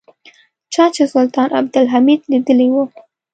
[0.73, 2.75] چا چې سلطان عبدالحمید لیدلی و.